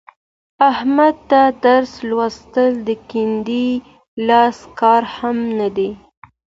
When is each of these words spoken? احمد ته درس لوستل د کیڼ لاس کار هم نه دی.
احمد 0.71 1.15
ته 1.29 1.41
درس 1.65 1.91
لوستل 2.09 2.71
د 2.87 2.89
کیڼ 3.09 3.31
لاس 4.27 4.57
کار 4.79 5.03
هم 5.15 5.37
نه 5.59 5.67
دی. 5.75 5.89